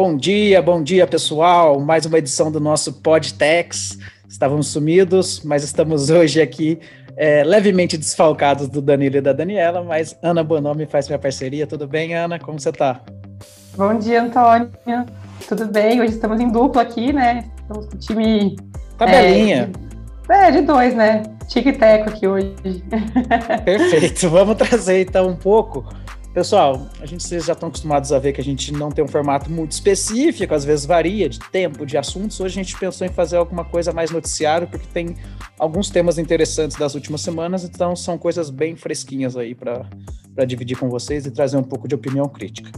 Bom 0.00 0.16
dia, 0.16 0.62
bom 0.62 0.80
dia 0.80 1.08
pessoal. 1.08 1.80
Mais 1.80 2.06
uma 2.06 2.18
edição 2.18 2.52
do 2.52 2.60
nosso 2.60 2.92
Podtex. 3.02 3.98
Estávamos 4.28 4.68
sumidos, 4.68 5.42
mas 5.42 5.64
estamos 5.64 6.08
hoje 6.08 6.40
aqui 6.40 6.78
é, 7.16 7.42
levemente 7.42 7.98
desfalcados 7.98 8.68
do 8.68 8.80
Danilo 8.80 9.16
e 9.16 9.20
da 9.20 9.32
Daniela, 9.32 9.82
mas 9.82 10.16
Ana 10.22 10.44
Bonomi 10.44 10.86
faz 10.86 11.08
minha 11.08 11.18
parceria. 11.18 11.66
Tudo 11.66 11.88
bem, 11.88 12.14
Ana? 12.14 12.38
Como 12.38 12.60
você 12.60 12.68
está? 12.68 13.00
Bom 13.76 13.98
dia, 13.98 14.22
Antônio. 14.22 14.70
Tudo 15.48 15.66
bem? 15.66 16.00
Hoje 16.00 16.12
estamos 16.12 16.40
em 16.40 16.48
dupla 16.48 16.82
aqui, 16.82 17.12
né? 17.12 17.50
Estamos 17.60 17.86
com 17.86 17.96
o 17.96 17.98
time. 17.98 18.56
Tabelinha. 18.96 19.72
É, 20.30 20.46
é, 20.46 20.50
de 20.52 20.60
dois, 20.60 20.94
né? 20.94 21.24
Tique 21.48 21.72
teco 21.72 22.10
aqui 22.10 22.28
hoje. 22.28 22.54
Perfeito. 23.64 24.30
Vamos 24.30 24.54
trazer 24.54 25.00
então 25.00 25.26
um 25.26 25.36
pouco 25.36 25.84
Pessoal, 26.32 26.86
a 27.00 27.06
gente 27.06 27.22
vocês 27.24 27.46
já 27.46 27.54
estão 27.54 27.68
acostumados 27.68 28.12
a 28.12 28.18
ver 28.18 28.32
que 28.32 28.40
a 28.40 28.44
gente 28.44 28.70
não 28.70 28.90
tem 28.90 29.02
um 29.02 29.08
formato 29.08 29.50
muito 29.50 29.72
específico, 29.72 30.54
às 30.54 30.64
vezes 30.64 30.84
varia 30.84 31.28
de 31.28 31.38
tempo, 31.38 31.86
de 31.86 31.96
assuntos. 31.96 32.38
Hoje 32.38 32.60
a 32.60 32.62
gente 32.62 32.78
pensou 32.78 33.06
em 33.06 33.10
fazer 33.10 33.38
alguma 33.38 33.64
coisa 33.64 33.92
mais 33.92 34.10
noticiário, 34.10 34.68
porque 34.68 34.86
tem 34.92 35.16
alguns 35.58 35.90
temas 35.90 36.18
interessantes 36.18 36.76
das 36.76 36.94
últimas 36.94 37.22
semanas, 37.22 37.64
então 37.64 37.96
são 37.96 38.18
coisas 38.18 38.50
bem 38.50 38.76
fresquinhas 38.76 39.36
aí 39.36 39.54
para 39.54 39.86
dividir 40.46 40.76
com 40.76 40.88
vocês 40.88 41.24
e 41.26 41.30
trazer 41.30 41.56
um 41.56 41.62
pouco 41.62 41.88
de 41.88 41.94
opinião 41.94 42.28
crítica. 42.28 42.70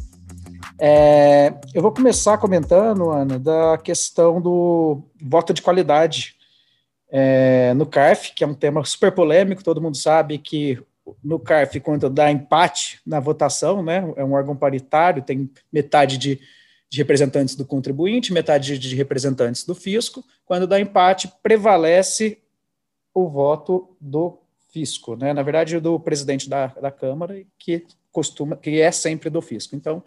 É, 0.79 1.53
eu 1.75 1.83
vou 1.83 1.93
começar 1.93 2.39
comentando, 2.39 3.11
Ana, 3.11 3.39
da 3.39 3.77
questão 3.77 4.41
do 4.41 5.03
voto 5.21 5.53
de 5.53 5.61
qualidade 5.61 6.37
é, 7.11 7.75
no 7.75 7.85
CARF, 7.85 8.33
que 8.35 8.45
é 8.45 8.47
um 8.47 8.55
tema 8.55 8.83
super 8.85 9.13
polêmico, 9.13 9.65
todo 9.65 9.83
mundo 9.83 9.97
sabe 9.97 10.39
que 10.39 10.79
no 11.23 11.39
CARF, 11.39 11.81
quando 11.81 12.09
dá 12.09 12.31
empate 12.31 13.01
na 13.07 13.21
votação, 13.21 13.83
né, 13.83 14.03
é 14.17 14.25
um 14.25 14.33
órgão 14.33 14.57
paritário, 14.57 15.23
tem 15.23 15.51
metade 15.73 16.19
de, 16.19 16.41
de 16.89 16.99
representantes 16.99 17.55
do 17.55 17.65
contribuinte, 17.65 18.33
metade 18.33 18.79
de, 18.79 18.97
representantes 18.97 19.65
do 19.65 19.75
fisco, 19.75 20.25
quando 20.45 20.67
dá 20.67 20.81
empate, 20.81 21.31
prevalece 21.43 22.39
o 23.15 23.29
voto 23.29 23.97
do 24.01 24.39
fisco, 24.73 25.17
né, 25.17 25.33
na 25.33 25.43
verdade, 25.43 25.79
do 25.81 25.99
presidente 25.99 26.49
da, 26.49 26.69
da 26.69 26.91
Câmara, 26.91 27.43
que 27.59 27.87
costuma, 28.13 28.57
que 28.57 28.81
é 28.81 28.91
sempre 28.91 29.31
do 29.31 29.41
fisco. 29.41 29.75
Então, 29.75 30.03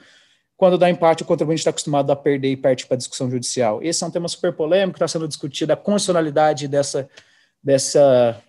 quando 0.56 0.78
dá 0.78 0.90
empate, 0.90 1.24
o 1.24 1.26
contribuinte 1.26 1.60
está 1.60 1.72
acostumado 1.72 2.12
a 2.12 2.16
perder 2.16 2.52
e 2.52 2.58
parte 2.58 2.86
para 2.86 2.96
a 2.96 2.98
discussão 2.98 3.30
judicial. 3.30 3.82
Esse 3.82 4.04
é 4.04 4.08
um 4.08 4.12
tema 4.12 4.28
super 4.28 4.54
polêmico, 4.54 4.98
está 4.98 5.08
sendo 5.08 5.28
discutido 5.28 5.74
a 5.74 5.76
constitucionalidade 5.76 6.68
dessa, 6.68 7.10
dessa 7.62 8.42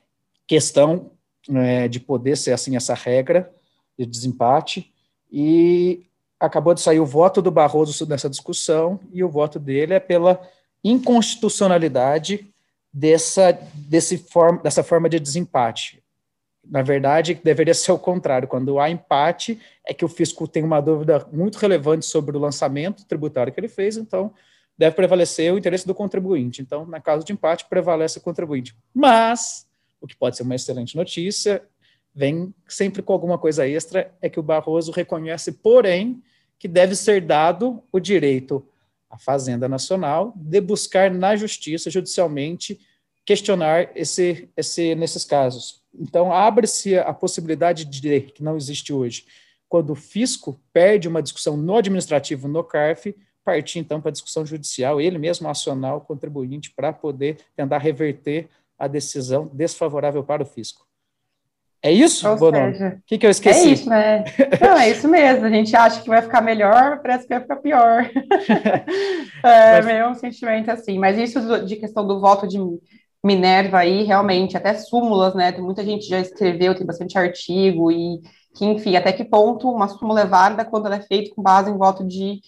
questão 0.47 1.11
é, 1.49 1.89
de 1.89 2.01
poder 2.01 2.37
ser 2.37 2.53
assim 2.53 2.77
essa 2.77 2.95
regra 2.95 3.51
de 3.99 4.07
desempate, 4.07 4.93
e 5.31 6.07
acabou 6.39 6.75
de 6.75 6.81
sair 6.81 7.01
o 7.01 7.07
voto 7.07 7.41
do 7.41 7.51
Barroso 7.51 8.07
nessa 8.07 8.29
discussão, 8.29 9.01
e 9.13 9.23
o 9.23 9.29
voto 9.29 9.59
dele 9.59 9.95
é 9.95 10.01
pela 10.01 10.41
inconstitucionalidade 10.83 12.53
dessa, 12.93 13.59
desse 13.75 14.19
form, 14.19 14.59
dessa 14.63 14.83
forma 14.83 15.09
de 15.09 15.19
desempate. 15.19 16.03
Na 16.67 16.83
verdade, 16.83 17.41
deveria 17.43 17.75
ser 17.75 17.93
o 17.93 17.99
contrário. 17.99 18.49
Quando 18.49 18.79
há 18.79 18.89
empate, 18.89 19.61
é 19.87 19.93
que 19.93 20.05
o 20.05 20.09
fisco 20.09 20.49
tem 20.49 20.63
uma 20.63 20.81
dúvida 20.81 21.27
muito 21.33 21.59
relevante 21.59 22.07
sobre 22.07 22.37
o 22.37 22.41
lançamento 22.41 23.05
tributário 23.05 23.53
que 23.53 23.61
ele 23.61 23.69
fez, 23.69 23.97
então 23.97 24.33
deve 24.77 24.97
prevalecer 24.97 25.53
o 25.53 25.59
interesse 25.59 25.87
do 25.87 25.95
contribuinte. 25.95 26.63
Então, 26.63 26.87
na 26.87 27.01
caso 27.01 27.25
de 27.25 27.33
empate, 27.33 27.67
prevalece 27.67 28.19
o 28.19 28.21
contribuinte. 28.21 28.75
Mas 28.95 29.64
o 30.05 30.07
que 30.07 30.17
pode 30.17 30.37
ser 30.37 30.43
uma 30.43 30.55
excelente 30.55 30.97
notícia, 30.97 31.63
vem 32.15 32.55
sempre 32.69 33.03
com 33.03 33.13
alguma 33.13 33.39
coisa 33.39 33.67
extra, 33.67 34.15
é 34.21 34.29
que 34.29 34.39
o 34.39 34.43
Barroso 34.43 34.93
reconhece, 34.93 35.51
porém, 35.51 36.23
que 36.59 36.69
deve 36.69 36.95
ser 36.95 37.23
dado 37.23 37.83
o 37.91 37.99
direito 37.99 38.65
à 39.09 39.19
Fazenda 39.19 39.67
Nacional 39.67 40.35
de 40.37 40.61
buscar 40.61 41.11
na 41.11 41.35
justiça, 41.35 41.91
judicialmente, 41.91 42.79
questionar 43.25 43.91
esse, 43.97 44.49
esse 44.55 44.95
nesses 44.95 45.25
casos. 45.25 45.83
Então, 45.99 46.31
abre-se 46.31 46.99
a 46.99 47.13
possibilidade 47.15 47.87
de 47.87 48.21
que 48.21 48.43
não 48.43 48.57
existe 48.57 48.93
hoje. 48.93 49.25
Quando 49.69 49.91
o 49.91 49.97
fisco 49.97 50.61
perde 50.73 51.09
uma 51.09 51.23
discussão 51.23 51.57
no 51.57 51.77
administrativo, 51.77 52.47
no 52.47 52.63
CARF, 52.63 53.17
partir 53.43 53.79
então 53.79 54.01
para 54.01 54.11
a 54.11 54.13
discussão 54.13 54.45
judicial, 54.45 55.01
ele 55.01 55.19
mesmo 55.19 55.49
acionar 55.49 55.97
o 55.97 56.01
contribuinte 56.01 56.71
para 56.71 56.93
poder 56.93 57.39
tentar 57.57 57.79
reverter 57.79 58.49
a 58.79 58.87
decisão 58.87 59.51
desfavorável 59.53 60.23
para 60.25 60.43
o 60.43 60.47
fisco. 60.47 60.85
É 61.83 61.93
isso, 61.93 62.27
Ou? 62.27 62.35
O 62.35 63.03
que, 63.07 63.19
que 63.19 63.27
eu 63.27 63.31
esqueci? 63.31 63.69
É 63.69 63.73
isso, 63.73 63.91
né? 63.91 64.25
Não, 64.59 64.79
é 64.79 64.91
isso 64.91 65.07
mesmo. 65.07 65.45
A 65.45 65.51
gente 65.51 65.77
acha 65.77 66.01
que 66.01 66.09
vai 66.09 66.23
ficar 66.23 66.41
melhor, 66.41 67.03
parece 67.03 67.27
que 67.27 67.35
vai 67.35 67.43
ficar 67.43 67.57
pior. 67.57 68.11
é 69.45 69.77
Mas... 69.77 69.85
meio 69.85 70.09
um 70.09 70.15
sentimento 70.15 70.71
assim. 70.71 70.99
Mas 70.99 71.19
isso 71.19 71.67
de 71.67 71.77
questão 71.77 72.07
do 72.07 72.19
voto 72.21 72.49
de 72.49 72.59
Minerva 73.23 73.79
aí, 73.79 74.03
realmente, 74.03 74.57
até 74.57 74.73
súmulas, 74.73 75.35
né? 75.35 75.53
Muita 75.59 75.85
gente 75.85 76.07
já 76.07 76.19
escreveu, 76.19 76.75
tem 76.75 76.87
bastante 76.87 77.19
artigo, 77.19 77.93
e 77.93 78.21
que, 78.55 78.65
enfim, 78.65 78.97
até 78.97 79.13
que 79.13 79.25
ponto 79.25 79.71
uma 79.71 79.89
súmula 79.89 80.23
é 80.23 80.27
válida 80.27 80.65
quando 80.65 80.87
ela 80.87 80.97
é 80.97 81.03
feita 81.03 81.35
com 81.35 81.43
base 81.43 81.71
em 81.71 81.77
voto 81.77 82.03
de 82.03 82.41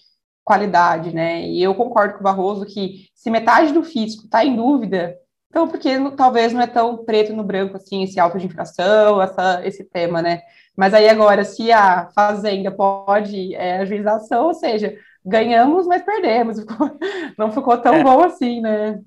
qualidade, 0.43 1.13
né? 1.13 1.47
E 1.47 1.61
eu 1.61 1.75
concordo 1.75 2.13
com 2.13 2.21
o 2.21 2.23
Barroso 2.23 2.65
que 2.65 3.07
se 3.13 3.29
metade 3.29 3.73
do 3.73 3.83
fisco 3.83 4.25
está 4.25 4.45
em 4.45 4.55
dúvida, 4.55 5.15
então, 5.57 5.67
porque 5.67 5.89
talvez 6.15 6.53
não 6.53 6.61
é 6.61 6.67
tão 6.67 6.97
preto 6.97 7.33
no 7.33 7.43
branco 7.43 7.77
assim, 7.77 8.03
esse 8.03 8.19
alto 8.19 8.37
de 8.37 8.45
inflação, 8.45 9.19
essa, 9.19 9.61
esse 9.65 9.83
tema, 9.83 10.21
né? 10.21 10.41
Mas 10.75 10.93
aí 10.93 11.09
agora, 11.09 11.43
se 11.43 11.71
a 11.71 12.09
fazenda 12.13 12.69
pode 12.69 13.55
é, 13.55 13.79
ajuização, 13.79 14.45
ou 14.45 14.53
seja, 14.53 14.95
ganhamos, 15.25 15.87
mas 15.87 16.03
perdemos, 16.03 16.63
não 17.35 17.51
ficou 17.51 17.75
tão 17.79 17.95
é. 17.95 18.03
bom 18.03 18.23
assim, 18.23 18.61
né? 18.61 18.99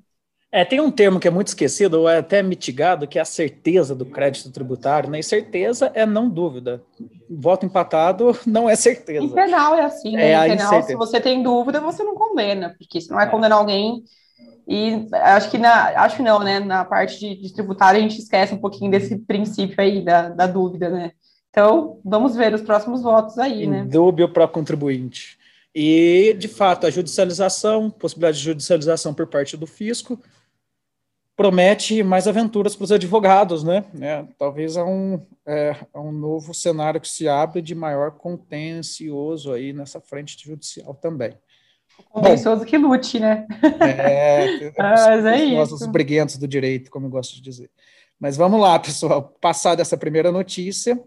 É, 0.51 0.65
tem 0.65 0.81
um 0.81 0.91
termo 0.91 1.21
que 1.21 1.29
é 1.29 1.31
muito 1.31 1.47
esquecido, 1.47 2.01
ou 2.01 2.09
é 2.09 2.19
até 2.19 2.43
mitigado, 2.43 3.07
que 3.07 3.21
é 3.21 3.23
a 3.23 3.25
certeza 3.25 3.95
do 3.95 4.05
crédito 4.05 4.51
tributário, 4.51 5.09
né? 5.09 5.21
E 5.21 5.23
certeza 5.23 5.93
é 5.95 6.05
não 6.05 6.29
dúvida. 6.29 6.83
Voto 7.31 7.65
empatado 7.65 8.37
não 8.45 8.69
é 8.69 8.75
certeza. 8.75 9.25
Em 9.25 9.29
penal 9.29 9.77
é 9.77 9.83
assim, 9.85 10.17
né? 10.17 10.33
É 10.33 10.49
em 10.49 10.57
penal, 10.57 10.83
se 10.83 10.97
você 10.97 11.21
tem 11.21 11.45
dúvida, 11.45 11.81
você 11.81 12.03
não 12.03 12.17
condena, 12.17 12.75
porque 12.77 13.01
se 13.01 13.09
não 13.09 13.19
vai 13.19 13.29
é. 13.29 13.31
condenar 13.31 13.57
alguém 13.57 14.03
e 14.67 15.07
acho 15.13 15.51
que 15.51 15.59
na, 15.59 16.03
acho 16.03 16.23
não, 16.23 16.41
né? 16.41 16.61
Na 16.61 16.85
parte 16.85 17.19
de, 17.19 17.43
de 17.43 17.53
tributário 17.53 17.99
a 17.99 18.03
gente 18.03 18.19
esquece 18.19 18.55
um 18.55 18.59
pouquinho 18.59 18.91
desse 18.91 19.19
princípio 19.19 19.77
aí 19.79 20.05
da, 20.05 20.29
da 20.29 20.47
dúvida, 20.47 20.89
né? 20.89 21.13
Então, 21.51 22.01
vamos 22.05 22.37
ver 22.37 22.55
os 22.55 22.63
próximos 22.63 23.03
votos 23.03 23.37
aí, 23.39 23.67
né? 23.67 23.85
Dúbio 23.85 24.29
para 24.29 24.47
contribuinte. 24.47 25.39
E, 25.75 26.35
de 26.39 26.49
fato, 26.49 26.87
a 26.87 26.91
judicialização, 26.91 27.91
possibilidade 27.91 28.39
de 28.39 28.45
judicialização 28.45 29.13
por 29.13 29.27
parte 29.27 29.57
do 29.57 29.67
fisco, 29.67 30.19
promete 31.41 32.03
mais 32.03 32.29
aventuras 32.29 32.77
para 32.77 32.85
os 32.85 32.93
advogados, 32.93 33.65
né? 33.65 33.85
É, 34.01 34.25
talvez 34.39 34.77
é 34.77 34.85
um, 34.85 35.25
é, 35.47 35.75
é, 35.95 35.99
um 35.99 36.13
novo 36.13 36.53
cenário 36.53 37.01
que 37.01 37.09
se 37.09 37.27
abre 37.29 37.63
de 37.63 37.75
maior 37.75 38.11
contencioso 38.11 39.53
aí 39.53 39.73
nessa 39.73 40.01
frente 40.01 40.37
judicial 40.39 40.93
também. 40.95 41.33
Contencioso 42.09 42.65
que 42.65 42.79
lute, 42.79 43.21
né? 43.21 43.47
É, 43.81 44.73
ah, 44.79 44.95
mas 45.09 45.25
é 45.25 45.45
isso. 45.45 45.75
Os 45.75 45.87
briguentos 45.87 46.37
do 46.37 46.49
direito, 46.49 46.91
como 46.91 47.07
eu 47.07 47.11
gosto 47.11 47.35
de 47.35 47.43
dizer. 47.43 47.71
Mas 48.19 48.37
vamos 48.37 48.61
lá, 48.61 48.79
pessoal. 48.79 49.35
Passada 49.41 49.83
essa 49.83 49.97
primeira 49.97 50.31
notícia, 50.31 51.03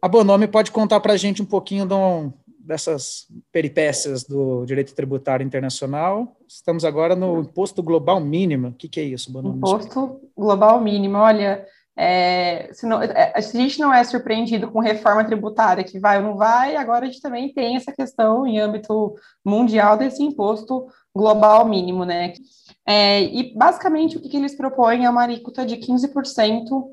a 0.00 0.08
Bonome 0.08 0.46
pode 0.46 0.70
contar 0.70 1.00
para 1.00 1.14
a 1.14 1.16
gente 1.16 1.42
um 1.42 1.46
pouquinho 1.46 1.84
um, 1.92 2.32
dessas 2.58 3.26
peripécias 3.52 4.24
do 4.24 4.64
direito 4.64 4.94
tributário 4.94 5.44
internacional. 5.44 6.36
Estamos 6.48 6.84
agora 6.84 7.16
no 7.16 7.40
imposto 7.40 7.82
global 7.82 8.20
mínimo. 8.20 8.68
O 8.68 8.72
que, 8.72 8.88
que 8.88 9.00
é 9.00 9.04
isso, 9.04 9.32
Bonome? 9.32 9.56
Imposto 9.56 10.20
global 10.36 10.80
mínimo. 10.80 11.18
Olha, 11.18 11.66
é, 11.98 12.68
se, 12.72 12.86
não, 12.86 13.00
é, 13.00 13.40
se, 13.40 13.56
a 13.56 13.60
gente 13.60 13.78
não 13.78 13.92
é 13.92 14.04
surpreendido 14.04 14.70
com 14.70 14.80
reforma 14.80 15.24
tributária 15.24 15.82
que 15.82 15.98
vai 15.98 16.18
ou 16.18 16.24
não 16.24 16.36
vai, 16.36 16.76
agora 16.76 17.06
a 17.06 17.08
gente 17.08 17.22
também 17.22 17.52
tem 17.52 17.76
essa 17.76 17.90
questão 17.90 18.46
em 18.46 18.58
âmbito 18.58 19.14
mundial 19.42 19.96
desse 19.96 20.22
imposto 20.22 20.86
global 21.14 21.66
mínimo, 21.66 22.04
né? 22.04 22.34
É, 22.86 23.22
e 23.22 23.54
basicamente 23.54 24.18
o 24.18 24.20
que, 24.20 24.28
que, 24.28 24.36
eles 24.36 24.54
propõem 24.54 25.06
é 25.06 25.10
uma 25.10 25.22
alíquota 25.22 25.64
de 25.64 25.78
15% 25.78 26.84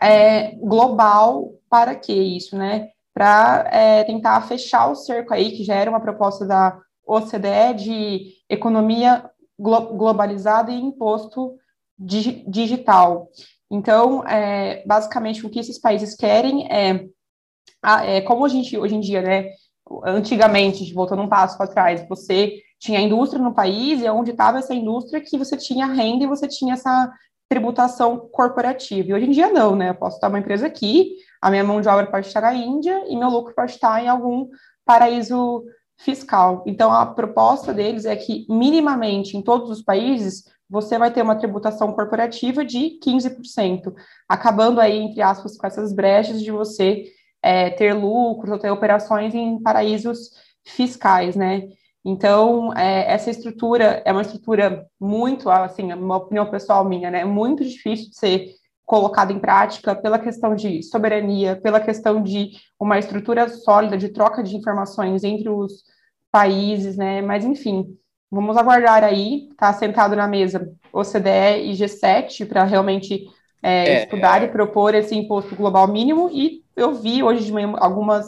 é, 0.00 0.54
global 0.56 1.54
para 1.68 1.94
que 1.94 2.12
isso, 2.12 2.56
né? 2.56 2.88
Para 3.14 3.66
é, 3.72 4.04
tentar 4.04 4.40
fechar 4.42 4.90
o 4.90 4.94
cerco 4.94 5.32
aí, 5.32 5.52
que 5.52 5.64
já 5.64 5.74
era 5.74 5.90
uma 5.90 6.00
proposta 6.00 6.46
da 6.46 6.78
OCDE 7.06 7.74
de 7.76 8.32
economia 8.48 9.24
glo 9.58 9.96
globalizada 9.96 10.70
e 10.70 10.80
imposto 10.80 11.56
dig 11.98 12.44
digital. 12.46 13.28
Então, 13.70 14.26
é, 14.26 14.84
basicamente, 14.86 15.46
o 15.46 15.50
que 15.50 15.60
esses 15.60 15.78
países 15.78 16.16
querem 16.16 16.66
é, 16.70 17.06
é, 18.04 18.20
como 18.22 18.44
a 18.44 18.48
gente, 18.48 18.76
hoje 18.76 18.94
em 18.94 19.00
dia, 19.00 19.22
né, 19.22 19.50
antigamente, 20.04 20.92
voltando 20.92 21.22
um 21.22 21.28
passo 21.28 21.56
para 21.56 21.70
trás, 21.70 22.06
você 22.08 22.58
tinha 22.78 23.00
indústria 23.00 23.42
no 23.42 23.54
país 23.54 24.00
e 24.00 24.08
onde 24.08 24.30
estava 24.30 24.58
essa 24.58 24.74
indústria 24.74 25.20
que 25.20 25.36
você 25.36 25.56
tinha 25.56 25.86
renda 25.86 26.24
e 26.24 26.28
você 26.28 26.48
tinha 26.48 26.74
essa 26.74 27.12
tributação 27.48 28.28
corporativa. 28.30 29.08
E 29.08 29.14
hoje 29.14 29.26
em 29.26 29.30
dia 29.30 29.50
não, 29.50 29.74
né? 29.74 29.90
Eu 29.90 29.94
posso 29.94 30.16
estar 30.16 30.28
uma 30.28 30.38
empresa 30.38 30.66
aqui, 30.66 31.16
a 31.42 31.50
minha 31.50 31.64
mão 31.64 31.80
de 31.80 31.88
obra 31.88 32.06
pode 32.06 32.26
estar 32.26 32.40
na 32.40 32.54
Índia 32.54 33.04
e 33.08 33.16
meu 33.16 33.28
lucro 33.28 33.54
pode 33.54 33.72
estar 33.72 34.02
em 34.02 34.08
algum 34.08 34.48
paraíso 34.84 35.64
fiscal. 35.98 36.64
Então, 36.66 36.92
a 36.92 37.04
proposta 37.04 37.74
deles 37.74 38.04
é 38.04 38.16
que, 38.16 38.46
minimamente, 38.48 39.36
em 39.36 39.42
todos 39.42 39.68
os 39.68 39.82
países, 39.82 40.44
você 40.70 40.96
vai 40.96 41.12
ter 41.12 41.20
uma 41.20 41.34
tributação 41.34 41.92
corporativa 41.92 42.64
de 42.64 42.98
15%, 43.04 43.92
acabando 44.28 44.80
aí, 44.80 44.96
entre 44.96 45.20
aspas, 45.20 45.56
com 45.56 45.66
essas 45.66 45.92
brechas 45.92 46.40
de 46.40 46.52
você 46.52 47.06
é, 47.42 47.70
ter 47.70 47.92
lucros 47.92 48.52
ou 48.52 48.58
ter 48.58 48.70
operações 48.70 49.34
em 49.34 49.60
paraísos 49.60 50.30
fiscais, 50.64 51.34
né? 51.34 51.68
Então, 52.04 52.72
é, 52.74 53.12
essa 53.12 53.30
estrutura 53.30 54.02
é 54.06 54.12
uma 54.12 54.22
estrutura 54.22 54.86
muito, 54.98 55.50
assim, 55.50 55.92
uma 55.92 56.16
opinião 56.16 56.50
pessoal 56.50 56.84
minha, 56.84 57.10
né? 57.10 57.24
Muito 57.24 57.64
difícil 57.64 58.10
de 58.10 58.16
ser 58.16 58.54
colocada 58.86 59.32
em 59.32 59.38
prática 59.38 59.94
pela 59.94 60.18
questão 60.18 60.54
de 60.54 60.82
soberania, 60.82 61.60
pela 61.60 61.80
questão 61.80 62.22
de 62.22 62.52
uma 62.78 62.98
estrutura 62.98 63.48
sólida 63.48 63.96
de 63.96 64.08
troca 64.08 64.42
de 64.42 64.56
informações 64.56 65.22
entre 65.24 65.48
os 65.48 65.84
países, 66.30 66.96
né? 66.96 67.20
Mas, 67.22 67.44
enfim, 67.44 67.96
vamos 68.30 68.56
aguardar 68.56 69.02
aí, 69.02 69.48
tá 69.56 69.72
sentado 69.72 70.14
na 70.14 70.26
mesa 70.28 70.72
OCDE 70.92 71.64
e 71.64 71.72
G7 71.72 72.46
para 72.46 72.64
realmente 72.64 73.26
é, 73.62 73.88
é, 73.88 74.02
estudar 74.04 74.42
é... 74.42 74.46
e 74.46 74.48
propor 74.48 74.94
esse 74.94 75.14
imposto 75.14 75.54
global 75.56 75.88
mínimo, 75.88 76.30
e 76.32 76.62
eu 76.76 76.94
vi 76.94 77.22
hoje 77.22 77.44
de 77.44 77.52
manhã 77.52 77.74
algumas 77.78 78.26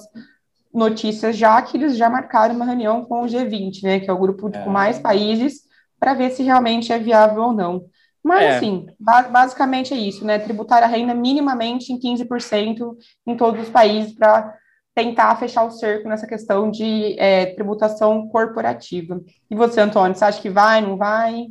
notícias 0.72 1.37
já 1.37 1.60
que 1.62 1.76
eles 1.76 1.96
já 1.96 2.08
marcaram 2.08 2.54
uma 2.54 2.64
reunião 2.64 3.04
com 3.04 3.22
o 3.22 3.26
G20, 3.26 3.82
né, 3.82 4.00
que 4.00 4.10
é 4.10 4.12
o 4.12 4.19
grupo 4.19 4.50
é. 4.52 4.58
com 4.62 4.70
mais 4.70 4.99
países, 4.99 5.62
para 5.99 6.14
ver 6.14 6.31
se 6.31 6.43
realmente 6.43 6.93
é 6.93 6.99
viável 6.99 7.43
ou 7.43 7.52
não. 7.52 7.84
Mas, 8.22 8.43
é. 8.43 8.56
assim, 8.56 8.87
ba 8.99 9.22
basicamente 9.22 9.93
é 9.93 9.96
isso, 9.96 10.25
né? 10.25 10.38
Tributar 10.38 10.82
a 10.82 10.87
renda 10.87 11.12
minimamente 11.12 11.93
em 11.93 11.99
15% 11.99 12.96
em 13.26 13.37
todos 13.37 13.62
os 13.62 13.69
países 13.69 14.12
para 14.14 14.54
tentar 14.94 15.36
fechar 15.36 15.64
o 15.64 15.70
cerco 15.70 16.08
nessa 16.08 16.26
questão 16.26 16.70
de 16.70 17.18
é, 17.18 17.46
tributação 17.46 18.28
corporativa. 18.28 19.20
E 19.50 19.54
você, 19.54 19.80
Antônio, 19.80 20.14
você 20.14 20.24
acha 20.24 20.40
que 20.40 20.50
vai, 20.50 20.80
não 20.80 20.96
vai? 20.96 21.46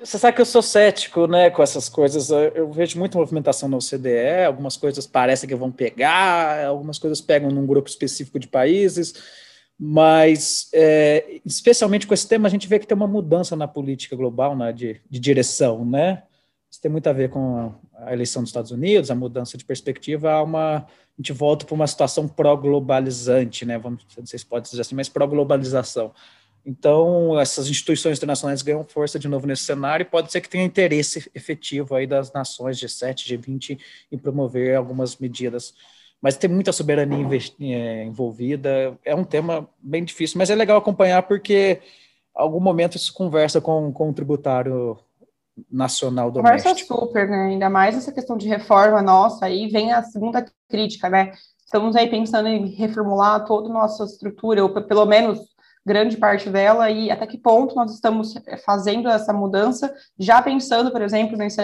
Você 0.00 0.18
sabe 0.18 0.34
que 0.34 0.40
eu 0.40 0.46
sou 0.46 0.62
cético, 0.62 1.26
né, 1.26 1.50
com 1.50 1.62
essas 1.62 1.88
coisas. 1.88 2.30
Eu 2.54 2.70
vejo 2.70 2.98
muita 2.98 3.18
movimentação 3.18 3.68
na 3.68 3.76
OCDE, 3.76 4.44
algumas 4.46 4.76
coisas 4.76 5.06
parecem 5.06 5.48
que 5.48 5.54
vão 5.54 5.70
pegar, 5.70 6.66
algumas 6.66 6.98
coisas 6.98 7.20
pegam 7.20 7.50
num 7.50 7.66
grupo 7.66 7.88
específico 7.88 8.38
de 8.38 8.48
países, 8.48 9.14
mas 9.78 10.68
é, 10.72 11.40
especialmente 11.44 12.06
com 12.06 12.14
esse 12.14 12.26
tema 12.26 12.48
a 12.48 12.50
gente 12.50 12.68
vê 12.68 12.78
que 12.78 12.86
tem 12.86 12.96
uma 12.96 13.06
mudança 13.06 13.54
na 13.54 13.68
política 13.68 14.16
global, 14.16 14.56
né, 14.56 14.72
de, 14.72 15.00
de 15.08 15.20
direção, 15.20 15.84
né? 15.84 16.22
Isso 16.72 16.80
tem 16.80 16.90
muito 16.90 17.06
a 17.06 17.12
ver 17.12 17.28
com 17.28 17.74
a 17.98 18.12
eleição 18.12 18.42
dos 18.42 18.48
Estados 18.48 18.70
Unidos, 18.70 19.10
a 19.10 19.14
mudança 19.14 19.58
de 19.58 19.64
perspectiva, 19.64 20.32
há 20.32 20.42
uma, 20.42 20.78
a 20.78 20.86
gente 21.18 21.32
volta 21.32 21.66
para 21.66 21.74
uma 21.74 21.86
situação 21.86 22.26
pró-globalizante, 22.26 23.66
né? 23.66 23.76
Vamos, 23.76 24.06
não 24.16 24.24
sei 24.24 24.38
se 24.38 24.46
pode 24.46 24.70
dizer 24.70 24.80
assim, 24.80 24.94
mas 24.94 25.08
pró-globalização 25.08 26.12
então, 26.64 27.38
essas 27.40 27.68
instituições 27.68 28.18
internacionais 28.18 28.62
ganham 28.62 28.84
força 28.84 29.18
de 29.18 29.26
novo 29.26 29.46
nesse 29.46 29.64
cenário 29.64 30.04
e 30.04 30.08
pode 30.08 30.30
ser 30.30 30.40
que 30.40 30.48
tenha 30.48 30.64
interesse 30.64 31.30
efetivo 31.34 31.94
aí 31.94 32.06
das 32.06 32.32
nações 32.32 32.78
G7, 32.78 33.36
G20 33.36 33.80
em 34.12 34.18
promover 34.18 34.76
algumas 34.76 35.16
medidas. 35.16 35.74
Mas 36.20 36.36
tem 36.36 36.48
muita 36.48 36.70
soberania 36.72 37.26
é, 37.60 38.04
envolvida, 38.04 38.96
é 39.04 39.12
um 39.12 39.24
tema 39.24 39.68
bem 39.82 40.04
difícil, 40.04 40.38
mas 40.38 40.50
é 40.50 40.54
legal 40.54 40.78
acompanhar 40.78 41.24
porque 41.24 41.80
algum 42.32 42.60
momento 42.60 42.96
isso 42.96 43.12
conversa 43.12 43.60
com, 43.60 43.92
com 43.92 44.10
o 44.10 44.14
tributário 44.14 44.96
nacional 45.70 46.30
doméstico. 46.30 46.68
Conversa 46.68 46.86
super, 46.86 47.28
né? 47.28 47.46
Ainda 47.48 47.68
mais 47.68 47.96
essa 47.96 48.12
questão 48.12 48.36
de 48.36 48.48
reforma 48.48 49.02
nossa, 49.02 49.46
aí 49.46 49.68
vem 49.68 49.92
a 49.92 50.02
segunda 50.02 50.44
crítica, 50.68 51.08
né? 51.08 51.32
Estamos 51.64 51.96
aí 51.96 52.08
pensando 52.08 52.48
em 52.48 52.66
reformular 52.68 53.44
toda 53.44 53.68
a 53.68 53.72
nossa 53.72 54.04
estrutura, 54.04 54.62
ou 54.62 54.70
pelo 54.70 55.06
menos 55.06 55.40
grande 55.84 56.16
parte 56.16 56.48
dela 56.48 56.90
e 56.90 57.10
até 57.10 57.26
que 57.26 57.38
ponto 57.38 57.74
nós 57.74 57.92
estamos 57.92 58.34
fazendo 58.64 59.08
essa 59.08 59.32
mudança, 59.32 59.92
já 60.18 60.40
pensando, 60.40 60.92
por 60.92 61.02
exemplo, 61.02 61.36
nesse, 61.36 61.60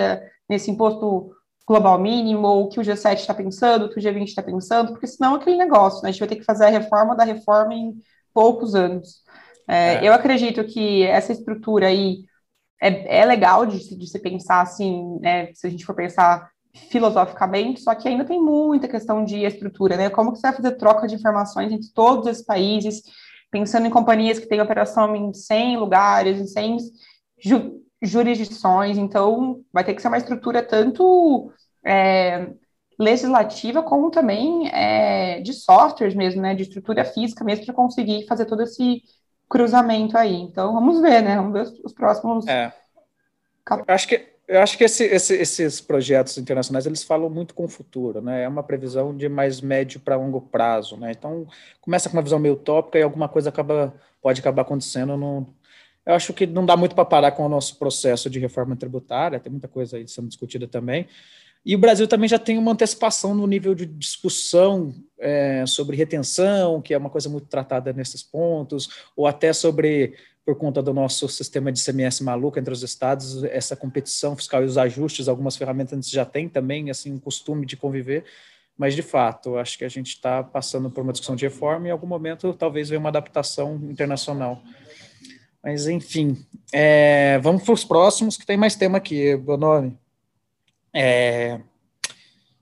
nesse 0.49 0.71
imposto 0.71 1.31
global 1.67 1.99
mínimo, 1.99 2.47
ou 2.47 2.65
o 2.65 2.69
que 2.69 2.81
o 2.81 2.83
G7 2.83 3.17
está 3.17 3.35
pensando, 3.35 3.85
o 3.85 3.91
que 3.91 4.01
o 4.01 4.03
G20 4.03 4.25
está 4.25 4.43
pensando, 4.43 4.93
porque 4.93 5.07
senão 5.07 5.35
é 5.35 5.37
aquele 5.37 5.57
negócio, 5.57 6.03
né? 6.03 6.09
a 6.09 6.13
gente 6.13 6.21
vai 6.21 6.29
ter 6.29 6.37
que 6.37 6.45
fazer 6.45 6.65
a 6.65 6.71
reforma 6.71 7.15
da 7.15 7.25
reforma 7.25 7.75
em 7.75 7.95
poucos 8.33 8.75
anos. 8.75 9.23
É, 9.69 9.97
é. 9.97 10.09
Eu 10.09 10.15
acredito 10.15 10.65
que 10.65 11.03
essa 11.05 11.33
estrutura 11.33 11.89
aí 11.89 12.25
é, 12.81 13.21
é 13.21 13.25
legal 13.25 13.67
de, 13.67 13.97
de 13.97 14.07
se 14.07 14.19
pensar 14.19 14.61
assim, 14.61 15.19
né? 15.21 15.53
Se 15.55 15.67
a 15.67 15.71
gente 15.71 15.85
for 15.85 15.95
pensar 15.95 16.51
filosoficamente, 16.91 17.81
só 17.81 17.95
que 17.95 18.07
ainda 18.07 18.25
tem 18.25 18.41
muita 18.41 18.87
questão 18.87 19.25
de 19.25 19.45
estrutura, 19.45 19.97
né? 19.97 20.11
Como 20.11 20.33
que 20.33 20.39
você 20.39 20.49
vai 20.49 20.57
fazer 20.57 20.73
troca 20.77 21.07
de 21.07 21.15
informações 21.15 21.73
entre 21.73 21.89
todos 21.93 22.29
os 22.29 22.43
países? 22.43 23.03
pensando 23.51 23.87
em 23.87 23.91
companhias 23.91 24.39
que 24.39 24.47
têm 24.47 24.61
operação 24.61 25.15
em 25.15 25.33
100 25.33 25.79
lugares, 25.79 26.41
em 26.41 26.47
100 26.47 26.79
ju 27.43 27.85
jurisdições, 28.01 28.97
então 28.97 29.65
vai 29.73 29.83
ter 29.83 29.93
que 29.93 30.01
ser 30.01 30.07
uma 30.07 30.19
estrutura 30.19 30.63
tanto 30.63 31.51
é, 31.85 32.49
legislativa 32.97 33.83
como 33.83 34.09
também 34.09 34.69
é, 34.69 35.41
de 35.41 35.53
softwares 35.53 36.15
mesmo, 36.15 36.41
né, 36.41 36.55
de 36.55 36.63
estrutura 36.63 37.05
física 37.05 37.43
mesmo 37.43 37.65
para 37.65 37.75
conseguir 37.75 38.25
fazer 38.29 38.45
todo 38.45 38.63
esse 38.63 39.03
cruzamento 39.49 40.17
aí. 40.17 40.35
Então 40.35 40.73
vamos 40.73 41.01
ver, 41.01 41.23
né, 41.23 41.37
vamos 41.37 41.53
ver 41.53 41.63
os, 41.63 41.85
os 41.85 41.93
próximos. 41.93 42.47
É. 42.47 42.73
Acho 43.87 44.09
que 44.09 44.39
eu 44.49 44.63
acho 44.63 44.79
que 44.79 44.85
esse, 44.85 45.05
esse, 45.05 45.35
esses 45.35 45.79
projetos 45.79 46.39
internacionais 46.39 46.87
eles 46.87 47.05
falam 47.05 47.29
muito 47.29 47.55
com 47.55 47.65
o 47.65 47.69
futuro, 47.69 48.23
né? 48.23 48.45
É 48.45 48.49
uma 48.49 48.63
previsão 48.63 49.15
de 49.15 49.29
mais 49.29 49.61
médio 49.61 50.01
para 50.01 50.17
longo 50.17 50.41
prazo, 50.41 50.97
né? 50.97 51.13
Então 51.13 51.47
começa 51.83 52.09
com 52.09 52.17
uma 52.17 52.23
visão 52.23 52.39
meio 52.39 52.55
utópica 52.55 52.99
e 52.99 53.03
alguma 53.03 53.29
coisa 53.29 53.51
acaba 53.51 53.93
pode 54.23 54.41
acabar 54.41 54.63
acontecendo. 54.63 55.19
No, 55.19 55.47
eu 56.07 56.15
acho 56.15 56.33
que 56.33 56.47
não 56.47 56.65
dá 56.65 56.79
muito 56.79 56.95
para 56.95 57.05
parar 57.05 57.33
com 57.33 57.45
o 57.45 57.49
nosso 57.49 57.79
processo 57.79 58.31
de 58.31 58.39
reforma 58.39 58.75
tributária. 58.75 59.39
Tem 59.39 59.53
muita 59.53 59.69
coisa 59.69 59.99
aí 59.99 60.09
sendo 60.09 60.29
discutida 60.29 60.67
também. 60.67 61.07
E 61.69 61.75
o 61.75 61.79
Brasil 61.79 62.09
também 62.09 62.27
já 62.27 62.39
tem 62.39 62.57
uma 62.57 62.73
antecipação 62.73 63.35
no 63.35 63.47
nível 63.47 63.75
de 63.75 63.85
discussão 63.85 64.95
é, 65.19 65.67
sobre 65.67 65.99
retenção, 65.99 66.81
que 66.81 66.95
é 66.95 66.97
uma 66.97 67.11
coisa 67.11 67.29
muito 67.29 67.47
tratada 67.47 67.93
nesses 67.93 68.23
pontos, 68.23 68.89
ou 69.15 69.27
até 69.27 69.53
sobre 69.53 70.15
por 70.47 70.57
conta 70.57 70.83
do 70.83 70.95
nosso 70.95 71.29
sistema 71.29 71.71
de 71.71 71.85
CMS 71.85 72.23
maluco 72.23 72.59
entre 72.59 72.73
os 72.73 72.83
estados, 72.83 73.45
essa 73.45 73.77
competição 73.77 74.35
fiscal 74.35 74.63
e 74.63 74.65
os 74.65 74.79
ajustes, 74.79 75.29
algumas 75.29 75.59
ferramentas 75.59 76.09
já 76.09 76.25
tem 76.25 76.49
também, 76.49 76.89
assim, 76.89 77.13
um 77.13 77.19
costume 77.19 77.67
de 77.67 77.77
conviver, 77.77 78.25
mas 78.75 78.95
de 78.95 79.03
fato, 79.03 79.59
acho 79.59 79.77
que 79.77 79.85
a 79.85 79.91
gente 79.91 80.09
está 80.09 80.43
passando 80.43 80.91
por 80.91 81.03
uma 81.03 81.13
discussão 81.13 81.37
de 81.37 81.45
reforma 81.45 81.85
e 81.85 81.89
em 81.91 81.93
algum 81.93 82.07
momento 82.07 82.55
talvez 82.55 82.89
venha 82.89 82.99
uma 82.99 83.11
adaptação 83.11 83.75
internacional. 83.91 84.63
Mas 85.63 85.87
enfim, 85.87 86.35
é, 86.73 87.39
vamos 87.41 87.63
para 87.63 87.75
os 87.75 87.85
próximos, 87.85 88.39
que 88.39 88.47
tem 88.47 88.57
mais 88.57 88.75
tema 88.75 88.97
aqui, 88.97 89.37
Bononi. 89.37 89.95
É, 90.93 91.61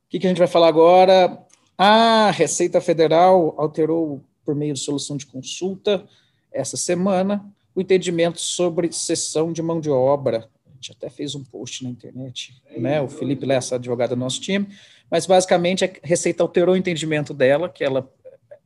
o 0.07 0.09
que, 0.09 0.21
que 0.21 0.27
a 0.27 0.31
gente 0.31 0.39
vai 0.39 0.47
falar 0.47 0.69
agora? 0.69 1.37
A 1.77 2.31
Receita 2.31 2.81
Federal 2.81 3.55
alterou 3.59 4.23
por 4.45 4.55
meio 4.55 4.73
de 4.73 4.81
solução 4.81 5.17
de 5.17 5.27
consulta 5.27 6.07
essa 6.53 6.77
semana 6.77 7.45
o 7.75 7.81
entendimento 7.81 8.41
sobre 8.41 8.91
cessão 8.93 9.53
de 9.53 9.61
mão 9.61 9.81
de 9.81 9.91
obra. 9.91 10.49
A 10.65 10.75
gente 10.77 10.93
até 10.93 11.11
fez 11.11 11.35
um 11.35 11.43
post 11.43 11.83
na 11.83 11.91
internet, 11.91 12.55
né? 12.79 13.03
O 13.03 13.09
Felipe 13.09 13.45
Lessa, 13.45 13.75
advogado 13.75 14.11
do 14.11 14.17
nosso 14.17 14.41
time, 14.41 14.69
mas 15.11 15.27
basicamente 15.27 15.85
a 15.85 15.91
Receita 16.03 16.43
alterou 16.43 16.75
o 16.75 16.79
entendimento 16.79 17.35
dela, 17.35 17.69
que 17.69 17.85
ela 17.85 18.09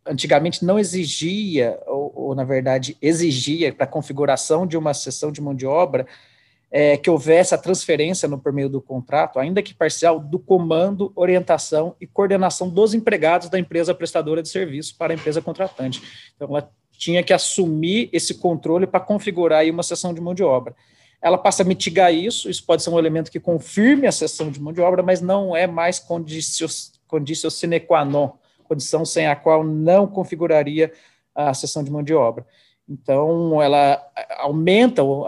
antigamente 0.06 0.64
não 0.64 0.78
exigia, 0.78 1.80
ou, 1.86 2.12
ou 2.14 2.34
na 2.34 2.44
verdade 2.44 2.96
exigia, 3.00 3.72
para 3.72 3.84
a 3.84 3.88
configuração 3.88 4.66
de 4.66 4.76
uma 4.76 4.92
cessão 4.92 5.32
de 5.32 5.40
mão 5.40 5.54
de 5.54 5.66
obra, 5.66 6.06
é, 6.70 6.96
que 6.96 7.10
houvesse 7.10 7.54
a 7.54 7.58
transferência 7.58 8.28
no 8.28 8.38
por 8.38 8.52
meio 8.52 8.68
do 8.68 8.80
contrato, 8.80 9.38
ainda 9.38 9.60
que 9.60 9.74
parcial, 9.74 10.20
do 10.20 10.38
comando, 10.38 11.12
orientação 11.16 11.96
e 12.00 12.06
coordenação 12.06 12.68
dos 12.68 12.94
empregados 12.94 13.48
da 13.48 13.58
empresa 13.58 13.94
prestadora 13.94 14.42
de 14.42 14.48
serviço 14.48 14.96
para 14.96 15.12
a 15.12 15.16
empresa 15.16 15.42
contratante. 15.42 16.00
Então, 16.36 16.48
ela 16.48 16.70
tinha 16.92 17.22
que 17.22 17.32
assumir 17.32 18.08
esse 18.12 18.34
controle 18.34 18.86
para 18.86 19.00
configurar 19.00 19.60
aí 19.60 19.70
uma 19.70 19.82
sessão 19.82 20.14
de 20.14 20.20
mão 20.20 20.34
de 20.34 20.42
obra. 20.42 20.74
Ela 21.20 21.36
passa 21.36 21.62
a 21.62 21.66
mitigar 21.66 22.14
isso, 22.14 22.48
isso 22.48 22.64
pode 22.64 22.82
ser 22.82 22.90
um 22.90 22.98
elemento 22.98 23.30
que 23.30 23.40
confirme 23.40 24.06
a 24.06 24.12
sessão 24.12 24.50
de 24.50 24.60
mão 24.60 24.72
de 24.72 24.80
obra, 24.80 25.02
mas 25.02 25.20
não 25.20 25.56
é 25.56 25.66
mais 25.66 25.98
condicio, 25.98 26.66
condicio 27.06 27.50
sine 27.50 27.80
qua 27.80 28.04
non, 28.04 28.32
condição 28.64 29.04
sem 29.04 29.26
a 29.26 29.34
qual 29.34 29.64
não 29.64 30.06
configuraria 30.06 30.92
a 31.34 31.52
sessão 31.52 31.82
de 31.82 31.90
mão 31.90 32.02
de 32.02 32.14
obra. 32.14 32.46
Então, 32.90 33.62
ela 33.62 34.04
aumenta 34.38 35.00
ou, 35.04 35.24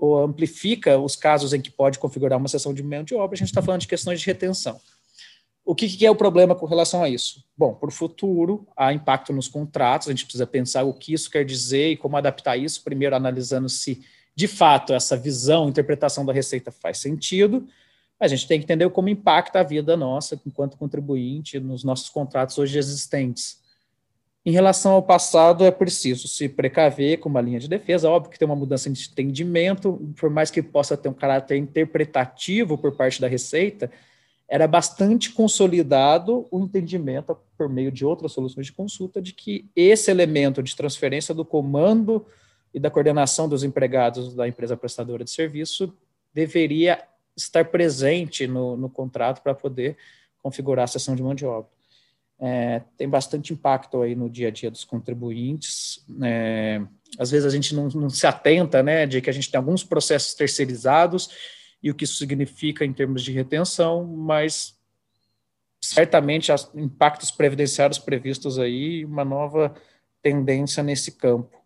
ou 0.00 0.22
amplifica 0.22 0.98
os 0.98 1.16
casos 1.16 1.54
em 1.54 1.60
que 1.60 1.70
pode 1.70 1.98
configurar 1.98 2.38
uma 2.38 2.46
sessão 2.46 2.74
de 2.74 2.82
mão 2.82 3.02
de 3.02 3.14
obra. 3.14 3.34
A 3.34 3.38
gente 3.38 3.48
está 3.48 3.62
falando 3.62 3.80
de 3.80 3.88
questões 3.88 4.20
de 4.20 4.26
retenção. 4.26 4.78
O 5.64 5.74
que, 5.74 5.88
que, 5.88 6.04
é 6.04 6.10
o 6.10 6.16
problema 6.16 6.54
com 6.54 6.66
relação 6.66 7.02
a 7.02 7.08
isso? 7.08 7.42
Bom, 7.56 7.74
para 7.74 7.88
o 7.88 7.92
futuro, 7.92 8.68
há 8.76 8.92
impacto 8.92 9.32
nos 9.32 9.48
contratos, 9.48 10.08
a 10.08 10.10
gente 10.10 10.24
precisa 10.24 10.46
pensar 10.46 10.84
o 10.84 10.92
que 10.92 11.14
isso 11.14 11.30
quer 11.30 11.44
dizer 11.44 11.92
e 11.92 11.96
como 11.96 12.18
adaptar 12.18 12.58
isso, 12.58 12.82
primeiro 12.82 13.16
analisando 13.16 13.68
se, 13.68 14.02
de 14.34 14.46
fato, 14.46 14.92
essa 14.92 15.16
visão, 15.16 15.68
interpretação 15.68 16.26
da 16.26 16.32
receita 16.32 16.70
faz 16.70 16.98
sentido, 16.98 17.66
a 18.18 18.28
gente 18.28 18.46
tem 18.46 18.58
que 18.58 18.64
entender 18.64 18.90
como 18.90 19.08
impacta 19.08 19.60
a 19.60 19.62
vida 19.62 19.96
nossa 19.96 20.38
enquanto 20.46 20.76
contribuinte 20.76 21.58
nos 21.58 21.82
nossos 21.82 22.10
contratos 22.10 22.58
hoje 22.58 22.78
existentes. 22.78 23.59
Em 24.44 24.52
relação 24.52 24.92
ao 24.92 25.02
passado, 25.02 25.64
é 25.64 25.70
preciso 25.70 26.26
se 26.26 26.48
precaver 26.48 27.18
com 27.18 27.28
uma 27.28 27.42
linha 27.42 27.60
de 27.60 27.68
defesa. 27.68 28.08
Óbvio 28.08 28.32
que 28.32 28.38
tem 28.38 28.46
uma 28.46 28.56
mudança 28.56 28.88
de 28.88 29.08
entendimento, 29.10 30.12
por 30.18 30.30
mais 30.30 30.50
que 30.50 30.62
possa 30.62 30.96
ter 30.96 31.10
um 31.10 31.14
caráter 31.14 31.56
interpretativo 31.56 32.78
por 32.78 32.96
parte 32.96 33.20
da 33.20 33.28
Receita, 33.28 33.90
era 34.48 34.66
bastante 34.66 35.30
consolidado 35.30 36.48
o 36.50 36.58
entendimento, 36.58 37.36
por 37.56 37.68
meio 37.68 37.92
de 37.92 38.04
outras 38.04 38.32
soluções 38.32 38.66
de 38.66 38.72
consulta, 38.72 39.20
de 39.20 39.34
que 39.34 39.70
esse 39.76 40.10
elemento 40.10 40.62
de 40.62 40.74
transferência 40.74 41.34
do 41.34 41.44
comando 41.44 42.26
e 42.72 42.80
da 42.80 42.90
coordenação 42.90 43.48
dos 43.48 43.62
empregados 43.62 44.34
da 44.34 44.48
empresa 44.48 44.76
prestadora 44.76 45.22
de 45.22 45.30
serviço 45.30 45.94
deveria 46.32 47.04
estar 47.36 47.66
presente 47.66 48.46
no, 48.46 48.76
no 48.76 48.88
contrato 48.88 49.42
para 49.42 49.54
poder 49.54 49.96
configurar 50.42 50.84
a 50.84 50.88
sessão 50.88 51.14
de 51.14 51.22
mão 51.22 51.34
de 51.34 51.44
obra. 51.44 51.70
É, 52.42 52.82
tem 52.96 53.06
bastante 53.06 53.52
impacto 53.52 54.00
aí 54.00 54.14
no 54.14 54.30
dia 54.30 54.48
a 54.48 54.50
dia 54.50 54.70
dos 54.70 54.84
contribuintes. 54.84 56.02
É, 56.22 56.80
às 57.18 57.30
vezes 57.30 57.46
a 57.46 57.54
gente 57.54 57.74
não, 57.74 57.88
não, 57.88 58.08
se 58.08 58.26
atenta, 58.26 58.82
né, 58.82 59.06
de 59.06 59.20
que 59.20 59.28
a 59.28 59.32
gente 59.32 59.50
tem 59.50 59.58
alguns 59.58 59.84
processos 59.84 60.32
terceirizados 60.32 61.28
e 61.82 61.90
o 61.90 61.94
que 61.94 62.04
isso 62.04 62.16
significa 62.16 62.84
em 62.84 62.92
termos 62.92 63.22
de 63.22 63.32
retenção, 63.32 64.04
mas 64.04 64.74
certamente 65.80 66.52
os 66.52 66.70
impactos 66.74 67.30
previdenciários 67.30 67.98
previstos 67.98 68.58
aí, 68.58 69.04
uma 69.04 69.24
nova 69.24 69.74
tendência 70.22 70.82
nesse 70.82 71.12
campo. 71.12 71.58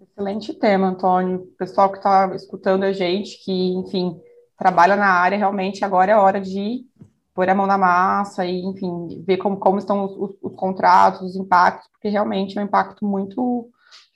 Excelente 0.00 0.54
tema, 0.54 0.88
Antônio. 0.88 1.36
O 1.36 1.46
pessoal 1.56 1.90
que 1.90 1.98
está 1.98 2.34
escutando 2.34 2.84
a 2.84 2.92
gente, 2.92 3.42
que, 3.44 3.52
enfim, 3.52 4.18
trabalha 4.58 4.96
na 4.96 5.08
área, 5.08 5.36
realmente 5.36 5.84
agora 5.84 6.12
é 6.12 6.16
hora 6.16 6.40
de 6.40 6.86
pôr 7.34 7.48
a 7.48 7.54
mão 7.54 7.66
na 7.66 7.76
massa 7.76 8.46
e, 8.46 8.60
enfim, 8.60 9.22
ver 9.26 9.36
como, 9.38 9.56
como 9.56 9.78
estão 9.78 10.04
os, 10.04 10.12
os, 10.12 10.36
os 10.40 10.54
contratos, 10.54 11.22
os 11.22 11.36
impactos, 11.36 11.90
porque 11.90 12.08
realmente 12.08 12.56
é 12.56 12.62
um 12.62 12.64
impacto 12.64 13.04
muito, 13.04 13.68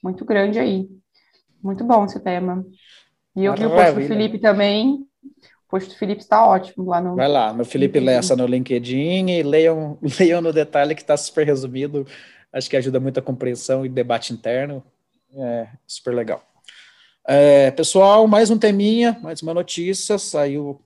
muito 0.02 0.24
grande 0.24 0.58
aí. 0.58 0.88
Muito 1.62 1.84
bom 1.84 2.04
esse 2.04 2.20
tema. 2.20 2.64
E 3.34 3.44
eu 3.44 3.54
vi 3.54 3.66
o 3.66 3.70
post 3.70 3.94
do 3.94 4.06
Felipe 4.06 4.38
também. 4.38 5.04
O 5.24 5.70
post 5.70 5.88
do 5.88 5.96
Felipe 5.96 6.22
está 6.22 6.46
ótimo 6.46 6.88
lá 6.88 7.00
no. 7.00 7.16
Vai 7.16 7.28
lá, 7.28 7.52
no 7.52 7.64
Felipe 7.64 7.98
Lessa 7.98 8.36
no 8.36 8.46
LinkedIn 8.46 9.28
e 9.28 9.42
leiam, 9.42 9.98
leiam 10.18 10.40
no 10.40 10.52
detalhe 10.52 10.94
que 10.94 11.02
está 11.02 11.16
super 11.16 11.44
resumido. 11.44 12.06
Acho 12.52 12.70
que 12.70 12.76
ajuda 12.76 13.00
muito 13.00 13.18
a 13.18 13.22
compreensão 13.22 13.84
e 13.84 13.88
debate 13.88 14.32
interno. 14.32 14.82
É 15.34 15.66
super 15.86 16.14
legal. 16.14 16.42
É, 17.26 17.70
pessoal, 17.72 18.26
mais 18.26 18.50
um 18.50 18.56
teminha, 18.56 19.18
mais 19.20 19.42
uma 19.42 19.52
notícia. 19.52 20.16
Saiu, 20.16 20.80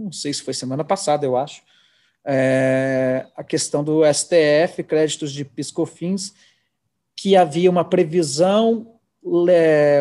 não 0.00 0.12
sei 0.12 0.32
se 0.32 0.42
foi 0.42 0.54
semana 0.54 0.84
passada, 0.84 1.24
eu 1.24 1.36
acho. 1.36 1.62
É, 2.24 3.26
a 3.36 3.42
questão 3.42 3.82
do 3.82 4.02
STF, 4.04 4.82
créditos 4.82 5.32
de 5.32 5.44
piscofins, 5.44 6.32
que 7.16 7.36
havia 7.36 7.70
uma 7.70 7.84
previsão, 7.84 8.98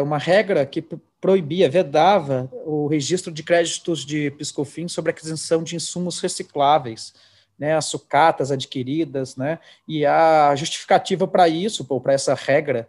uma 0.02 0.18
regra 0.18 0.66
que 0.66 0.82
proibia, 1.20 1.70
vedava 1.70 2.50
o 2.66 2.88
registro 2.88 3.32
de 3.32 3.44
créditos 3.44 4.06
de 4.06 4.32
piscofins 4.32 4.94
sobre 4.94 5.12
aquisição 5.12 5.62
de 5.64 5.76
insumos 5.76 6.20
recicláveis, 6.20 7.14
né, 7.58 7.76
as 7.76 7.86
sucatas 7.86 8.52
adquiridas, 8.52 9.36
né, 9.36 9.60
e 9.86 10.06
a 10.06 10.56
justificativa 10.56 11.28
para 11.28 11.50
isso, 11.50 11.84
para 12.00 12.14
essa 12.14 12.34
regra 12.34 12.88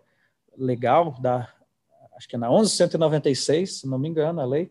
legal 0.56 1.16
da, 1.20 1.48
acho 2.16 2.28
que 2.28 2.36
é 2.36 2.38
na 2.38 2.48
1196, 2.48 3.80
se 3.80 3.88
não 3.88 3.98
me 3.98 4.08
engano, 4.08 4.40
a 4.40 4.44
lei, 4.44 4.70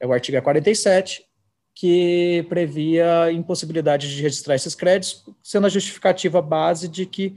é 0.00 0.06
o 0.06 0.12
artigo 0.12 0.40
47, 0.40 1.25
que 1.76 2.46
previa 2.48 3.30
impossibilidade 3.30 4.08
de 4.16 4.22
registrar 4.22 4.54
esses 4.54 4.74
créditos, 4.74 5.26
sendo 5.42 5.66
a 5.66 5.70
justificativa 5.70 6.40
base 6.40 6.88
de 6.88 7.04
que 7.04 7.36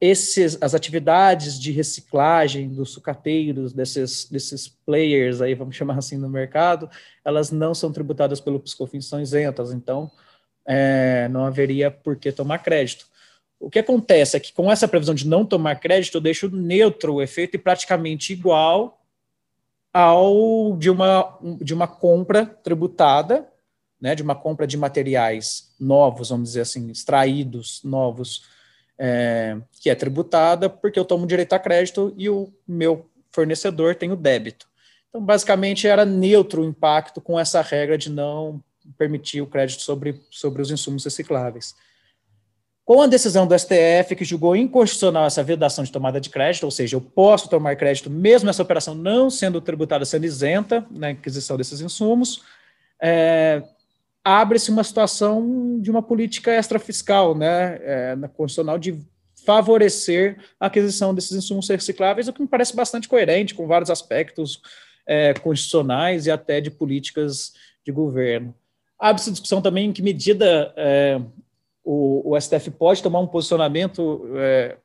esses, 0.00 0.56
as 0.62 0.72
atividades 0.72 1.58
de 1.58 1.72
reciclagem 1.72 2.68
dos 2.68 2.92
sucateiros, 2.92 3.72
desses, 3.72 4.26
desses 4.30 4.68
players 4.68 5.40
aí, 5.40 5.56
vamos 5.56 5.74
chamar 5.74 5.98
assim, 5.98 6.16
no 6.16 6.30
mercado, 6.30 6.88
elas 7.24 7.50
não 7.50 7.74
são 7.74 7.90
tributadas 7.90 8.40
pelo 8.40 8.60
Piscofins, 8.60 9.06
são 9.06 9.20
isentas, 9.20 9.72
então 9.72 10.08
é, 10.64 11.26
não 11.28 11.44
haveria 11.44 11.90
por 11.90 12.14
que 12.14 12.30
tomar 12.30 12.58
crédito. 12.58 13.04
O 13.58 13.68
que 13.68 13.80
acontece 13.80 14.36
é 14.36 14.40
que 14.40 14.52
com 14.52 14.70
essa 14.70 14.86
previsão 14.86 15.14
de 15.14 15.26
não 15.26 15.44
tomar 15.44 15.80
crédito, 15.80 16.14
eu 16.14 16.20
deixo 16.20 16.48
neutro 16.48 17.14
o 17.14 17.22
efeito 17.22 17.56
e 17.56 17.58
praticamente 17.58 18.32
igual 18.32 18.99
ao 19.92 20.76
de 20.76 20.90
uma, 20.90 21.38
de 21.60 21.74
uma 21.74 21.86
compra 21.86 22.46
tributada, 22.46 23.48
né, 24.00 24.14
de 24.14 24.22
uma 24.22 24.34
compra 24.34 24.66
de 24.66 24.76
materiais 24.76 25.74
novos, 25.78 26.30
vamos 26.30 26.50
dizer 26.50 26.62
assim, 26.62 26.90
extraídos 26.90 27.82
novos, 27.84 28.44
é, 28.98 29.56
que 29.80 29.90
é 29.90 29.94
tributada, 29.94 30.68
porque 30.70 30.98
eu 30.98 31.04
tomo 31.04 31.26
direito 31.26 31.52
a 31.52 31.58
crédito 31.58 32.14
e 32.16 32.28
o 32.28 32.52
meu 32.66 33.08
fornecedor 33.30 33.94
tem 33.94 34.12
o 34.12 34.16
débito. 34.16 34.66
Então, 35.08 35.24
basicamente, 35.24 35.86
era 35.86 36.04
neutro 36.04 36.62
o 36.62 36.64
impacto 36.64 37.20
com 37.20 37.38
essa 37.38 37.60
regra 37.60 37.98
de 37.98 38.10
não 38.10 38.62
permitir 38.96 39.40
o 39.40 39.46
crédito 39.46 39.82
sobre, 39.82 40.20
sobre 40.30 40.62
os 40.62 40.70
insumos 40.70 41.04
recicláveis. 41.04 41.74
Com 42.90 43.02
a 43.02 43.06
decisão 43.06 43.46
do 43.46 43.56
STF, 43.56 44.16
que 44.16 44.24
julgou 44.24 44.56
inconstitucional 44.56 45.24
essa 45.24 45.44
vedação 45.44 45.84
de 45.84 45.92
tomada 45.92 46.20
de 46.20 46.28
crédito, 46.28 46.64
ou 46.64 46.72
seja, 46.72 46.96
eu 46.96 47.00
posso 47.00 47.48
tomar 47.48 47.76
crédito 47.76 48.10
mesmo 48.10 48.50
essa 48.50 48.64
operação 48.64 48.96
não 48.96 49.30
sendo 49.30 49.60
tributada, 49.60 50.04
sendo 50.04 50.26
isenta 50.26 50.84
na 50.90 51.10
aquisição 51.10 51.56
desses 51.56 51.80
insumos, 51.80 52.42
é, 53.00 53.62
abre-se 54.24 54.72
uma 54.72 54.82
situação 54.82 55.78
de 55.80 55.88
uma 55.88 56.02
política 56.02 56.52
extrafiscal, 56.52 57.32
né, 57.32 57.78
é, 57.80 58.16
na 58.16 58.26
constitucional 58.26 58.76
de 58.76 58.98
favorecer 59.46 60.38
a 60.58 60.66
aquisição 60.66 61.14
desses 61.14 61.30
insumos 61.30 61.68
recicláveis, 61.68 62.26
o 62.26 62.32
que 62.32 62.42
me 62.42 62.48
parece 62.48 62.74
bastante 62.74 63.08
coerente 63.08 63.54
com 63.54 63.68
vários 63.68 63.88
aspectos 63.88 64.60
é, 65.06 65.32
constitucionais 65.34 66.26
e 66.26 66.30
até 66.32 66.60
de 66.60 66.72
políticas 66.72 67.52
de 67.86 67.92
governo. 67.92 68.52
Abre-se 68.98 69.30
discussão 69.30 69.62
também 69.62 69.90
em 69.90 69.92
que 69.92 70.02
medida 70.02 70.74
é, 70.76 71.20
o, 71.84 72.32
o, 72.32 72.40
STF 72.40 72.70
pode 72.70 73.02
tomar 73.02 73.20
um 73.20 73.26
posicionamento, 73.26 74.28
é, 74.36 74.76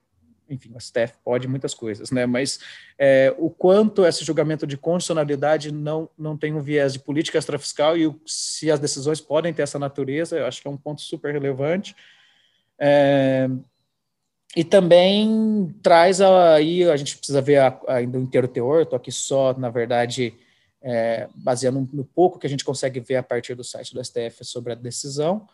enfim, 0.50 0.72
o 0.74 0.80
STF 0.80 1.14
pode 1.24 1.48
muitas 1.48 1.74
coisas, 1.74 2.12
né, 2.12 2.26
mas 2.26 2.60
é, 2.98 3.34
o 3.38 3.50
quanto 3.50 4.06
esse 4.06 4.24
julgamento 4.24 4.66
de 4.66 4.78
constitucionalidade 4.78 5.72
não, 5.72 6.10
não 6.18 6.38
tem 6.38 6.54
um 6.54 6.62
viés 6.62 6.94
de 6.94 7.00
política 7.00 7.38
extrafiscal 7.38 7.98
e 7.98 8.08
o, 8.08 8.20
se 8.26 8.72
as 8.72 8.80
decisões 8.80 9.20
podem 9.20 9.54
ter 9.54 9.64
essa 9.64 9.80
natureza, 9.80 10.38
eu 10.38 10.46
acho 10.46 10.62
que 10.62 10.68
é 10.68 10.72
um 10.72 10.78
ponto 10.78 11.02
super 11.02 11.34
relevante. 11.34 11.96
É, 12.78 13.50
e 14.56 14.64
também 14.64 15.76
traz 15.84 16.22
aí, 16.22 16.90
a 16.90 16.96
gente 16.96 17.18
precisa 17.18 17.42
ver 17.42 17.60
ainda 17.88 18.18
o 18.18 18.22
inteiro 18.22 18.48
teor, 18.48 18.84
estou 18.84 18.96
aqui 18.96 19.12
só, 19.12 19.54
na 19.58 19.70
verdade, 19.70 20.34
é, 20.82 21.28
baseando 21.36 21.90
no 21.92 22.06
pouco 22.06 22.40
que 22.40 22.48
a 22.48 22.50
gente 22.50 22.64
consegue 22.64 23.02
ver 23.02 23.18
a 23.18 23.24
partir 23.24 23.54
do 23.54 23.66
site 23.66 23.94
do 23.94 24.04
STF 24.04 24.46
sobre 24.46 24.72
a 24.72 24.76
decisão, 24.76 25.46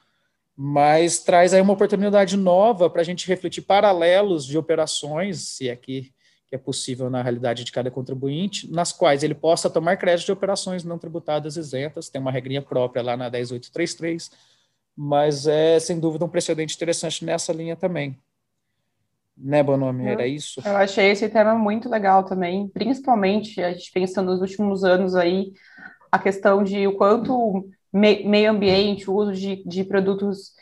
mas 0.64 1.18
traz 1.18 1.56
aí 1.56 1.62
uma 1.62 1.74
oportunidade 1.74 2.38
nova 2.38 2.88
para 2.88 3.02
a 3.02 3.04
gente 3.04 3.28
refletir 3.28 3.64
paralelos 3.64 4.46
de 4.46 4.60
operações, 4.60 5.40
se 5.40 5.68
é 5.68 5.76
que, 5.76 6.14
é 6.52 6.58
possível 6.58 7.10
na 7.10 7.24
realidade 7.24 7.64
de 7.64 7.72
cada 7.72 7.90
contribuinte, 7.90 8.72
nas 8.72 8.94
quais 8.94 9.24
ele 9.24 9.34
possa 9.34 9.72
tomar 9.72 9.98
crédito 9.98 10.28
de 10.28 10.32
operações 10.34 10.84
não 10.84 11.00
tributadas 11.00 11.58
isentas, 11.58 12.10
tem 12.10 12.22
uma 12.22 12.32
regrinha 12.32 12.62
própria 12.62 13.02
lá 13.02 13.18
na 13.18 13.28
10833, 13.28 14.30
mas 14.96 15.48
é 15.48 15.80
sem 15.80 16.00
dúvida 16.00 16.26
um 16.26 16.30
precedente 16.30 16.76
interessante 16.76 17.26
nessa 17.26 17.52
linha 17.52 17.76
também. 17.76 18.16
Né, 19.36 19.64
Bonomi? 19.64 20.10
Era 20.10 20.28
isso? 20.28 20.62
Eu 20.64 20.78
achei 20.78 21.10
esse 21.10 21.28
tema 21.28 21.56
muito 21.56 21.90
legal 21.90 22.24
também, 22.24 22.68
principalmente 22.68 23.64
a 23.64 23.72
gente 23.72 23.92
pensando 23.92 24.30
nos 24.30 24.42
últimos 24.42 24.84
anos 24.84 25.16
aí, 25.16 25.54
a 26.12 26.20
questão 26.20 26.62
de 26.62 26.86
o 26.86 26.96
quanto 26.98 27.68
meio 27.94 28.52
ambiente, 28.52 29.10
o 29.10 29.14
uso 29.14 29.34
de, 29.34 29.64
de 29.66 29.84
produtos 29.84 30.54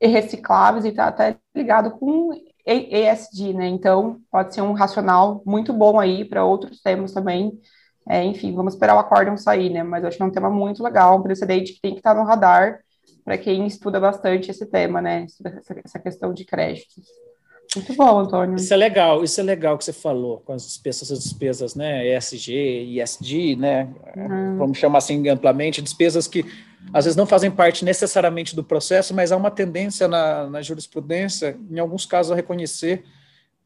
recicláveis 0.00 0.84
e 0.84 0.88
está 0.88 1.06
até 1.06 1.36
ligado 1.54 1.92
com 1.92 2.32
ESG, 2.66 3.54
né? 3.54 3.66
Então, 3.68 4.20
pode 4.30 4.54
ser 4.54 4.62
um 4.62 4.72
racional 4.72 5.42
muito 5.46 5.72
bom 5.72 5.98
aí 5.98 6.24
para 6.24 6.44
outros 6.44 6.80
temas 6.80 7.12
também. 7.12 7.52
É, 8.08 8.24
enfim, 8.24 8.54
vamos 8.54 8.74
esperar 8.74 8.96
o 8.96 8.98
acórdão 8.98 9.36
sair, 9.36 9.70
né? 9.70 9.82
Mas 9.82 10.04
acho 10.04 10.16
que 10.16 10.22
é 10.22 10.26
um 10.26 10.32
tema 10.32 10.50
muito 10.50 10.82
legal, 10.82 11.18
um 11.18 11.22
precedente 11.22 11.74
que 11.74 11.80
tem 11.80 11.92
que 11.92 11.98
estar 12.00 12.14
no 12.14 12.24
radar 12.24 12.80
para 13.24 13.38
quem 13.38 13.66
estuda 13.66 14.00
bastante 14.00 14.50
esse 14.50 14.66
tema, 14.66 15.00
né? 15.00 15.26
Essa 15.84 15.98
questão 15.98 16.32
de 16.32 16.44
créditos. 16.44 17.06
Muito 17.74 17.94
bom, 17.94 18.18
Antônio. 18.18 18.56
Isso 18.56 18.72
é 18.72 18.76
legal, 18.76 19.24
isso 19.24 19.40
é 19.40 19.42
legal 19.42 19.78
que 19.78 19.84
você 19.84 19.92
falou 19.92 20.40
com 20.40 20.52
as 20.52 20.66
despesas, 20.66 21.10
as 21.10 21.24
despesas, 21.24 21.74
né, 21.74 22.06
ESG, 22.16 22.52
ISD, 23.00 23.56
né, 23.56 23.88
uhum. 24.14 24.58
vamos 24.58 24.78
chamar 24.78 24.98
assim 24.98 25.26
amplamente, 25.28 25.80
despesas 25.80 26.26
que 26.26 26.44
às 26.92 27.04
vezes 27.04 27.16
não 27.16 27.26
fazem 27.26 27.50
parte 27.50 27.84
necessariamente 27.84 28.56
do 28.56 28.64
processo, 28.64 29.14
mas 29.14 29.32
há 29.32 29.36
uma 29.36 29.50
tendência 29.50 30.08
na, 30.08 30.48
na 30.48 30.62
jurisprudência, 30.62 31.56
em 31.70 31.78
alguns 31.78 32.04
casos, 32.04 32.32
a 32.32 32.34
reconhecer, 32.34 33.04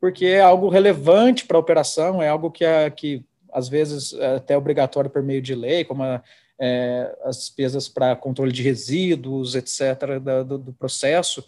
porque 0.01 0.27
é 0.27 0.41
algo 0.41 0.69
relevante 0.69 1.45
para 1.47 1.57
a 1.57 1.61
operação, 1.61 2.23
é 2.23 2.29
algo 2.29 2.51
que, 2.51 2.65
é, 2.65 2.89
que 2.91 3.25
às 3.53 3.69
vezes 3.69 4.13
é 4.13 4.37
até 4.37 4.57
obrigatório 4.57 5.11
por 5.11 5.23
meio 5.23 5.41
de 5.41 5.55
lei, 5.55 5.85
como 5.85 6.03
a, 6.03 6.23
é, 6.59 7.17
as 7.25 7.39
despesas 7.39 7.89
para 7.89 8.15
controle 8.15 8.53
de 8.53 8.63
resíduos, 8.63 9.55
etc., 9.55 10.21
do, 10.47 10.59
do 10.59 10.73
processo, 10.73 11.45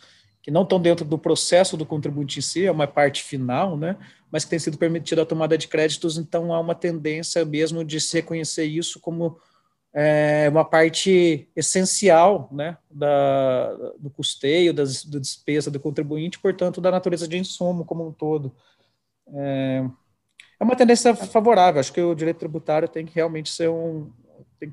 que 0.49 0.53
não 0.53 0.63
estão 0.63 0.81
dentro 0.81 1.05
do 1.05 1.19
processo 1.19 1.77
do 1.77 1.85
contribuinte 1.85 2.39
em 2.39 2.41
si, 2.41 2.65
é 2.65 2.73
uma 2.73 2.87
parte 2.87 3.23
final, 3.23 3.77
né? 3.77 3.99
Mas 4.33 4.45
que 4.45 4.51
tem 4.51 4.59
sido 4.59 4.79
permitida 4.79 5.21
a 5.21 5.27
tomada 5.27 5.59
de 5.59 5.69
créditos, 5.69 6.17
então 6.17 6.55
há 6.55 6.59
uma 6.59 6.75
tendência 6.75 7.45
mesmo 7.45 7.85
de 7.85 8.01
se 8.01 8.17
reconhecer 8.17 8.65
isso 8.65 8.99
como 8.99 9.39
é, 9.93 10.49
uma 10.49 10.65
parte 10.65 11.47
essencial, 11.55 12.49
né, 12.51 12.79
da, 12.91 13.75
do 13.99 14.09
custeio, 14.09 14.73
das, 14.73 15.05
da 15.05 15.19
despesa 15.19 15.71
do 15.71 15.79
contribuinte, 15.79 16.39
portanto, 16.39 16.81
da 16.81 16.91
natureza 16.91 17.29
de 17.29 17.37
insumo 17.37 17.85
como 17.85 18.09
um 18.09 18.13
todo. 18.13 18.51
É, 19.35 19.85
é 20.59 20.65
uma 20.65 20.77
tendência 20.77 21.15
favorável. 21.15 21.79
Acho 21.79 21.93
que 21.93 22.01
o 22.01 22.15
direito 22.15 22.39
tributário 22.39 22.89
tem 22.89 23.05
que 23.05 23.15
realmente 23.15 23.51
ser 23.51 23.69
um, 23.69 24.11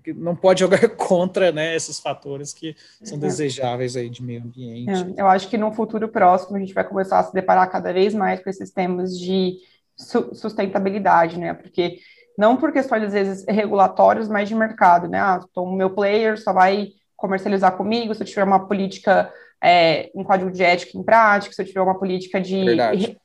que, 0.04 0.14
não 0.14 0.36
pode 0.36 0.62
jogar 0.62 0.88
contra 0.96 1.52
né, 1.52 1.76
esses 1.76 2.00
fatores 2.00 2.54
que 2.54 2.76
são 3.04 3.18
desejáveis 3.18 3.96
aí 3.96 4.10
de 4.10 4.24
meio 4.24 4.44
ambiente. 4.44 5.14
É, 5.18 5.22
eu 5.22 5.28
acho 5.28 5.48
que 5.50 5.58
no 5.58 5.72
futuro 5.74 6.08
próximo 6.08 6.58
a 6.58 6.60
gente 6.60 6.74
vai 6.74 6.84
começar 6.84 7.20
a 7.20 7.24
se 7.24 7.34
deparar 7.34 7.70
cada 7.70 7.92
vez 7.94 8.14
mais 8.14 8.44
com 8.44 8.50
esses 8.50 8.72
temas 8.72 9.18
de 9.18 9.58
su 9.96 10.34
sustentabilidade, 10.34 11.40
né? 11.40 11.54
Porque 11.54 12.00
não 12.38 12.58
por 12.58 12.72
questões, 12.72 13.04
às 13.04 13.14
vezes, 13.14 13.46
regulatórios, 13.48 14.28
mas 14.28 14.50
de 14.50 14.56
mercado, 14.56 15.08
né? 15.08 15.20
Ah, 15.20 15.40
o 15.56 15.76
meu 15.76 15.90
player 15.90 16.38
só 16.38 16.52
vai 16.52 16.90
comercializar 17.16 17.76
comigo 17.78 18.14
se 18.14 18.22
eu 18.22 18.28
tiver 18.28 18.44
uma 18.44 18.68
política, 18.68 19.32
é, 19.64 20.12
um 20.14 20.24
código 20.24 20.52
de 20.52 20.64
ética 20.64 20.98
em 20.98 21.04
prática, 21.04 21.54
se 21.54 21.62
eu 21.62 21.66
tiver 21.66 21.82
uma 21.82 21.98
política 21.98 22.40
de 22.42 22.64
re 22.64 23.18